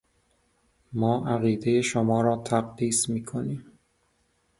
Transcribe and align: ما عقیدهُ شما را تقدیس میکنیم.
ما 0.93 1.25
عقیدهُ 1.27 1.81
شما 1.81 2.21
را 2.21 2.35
تقدیس 2.37 3.09
میکنیم. 3.09 3.65